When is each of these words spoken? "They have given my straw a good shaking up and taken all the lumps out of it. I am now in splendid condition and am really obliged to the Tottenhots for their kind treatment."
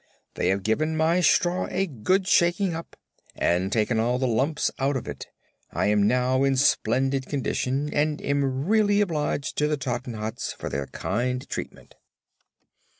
"They 0.33 0.47
have 0.47 0.63
given 0.63 0.97
my 0.97 1.19
straw 1.19 1.67
a 1.69 1.85
good 1.85 2.27
shaking 2.27 2.73
up 2.73 2.95
and 3.35 3.71
taken 3.71 3.99
all 3.99 4.17
the 4.17 4.25
lumps 4.25 4.71
out 4.79 4.97
of 4.97 5.07
it. 5.07 5.27
I 5.69 5.85
am 5.89 6.07
now 6.07 6.43
in 6.43 6.55
splendid 6.57 7.27
condition 7.27 7.93
and 7.93 8.19
am 8.19 8.65
really 8.65 8.99
obliged 9.01 9.59
to 9.59 9.67
the 9.67 9.77
Tottenhots 9.77 10.53
for 10.53 10.69
their 10.69 10.87
kind 10.87 11.47
treatment." 11.47 11.93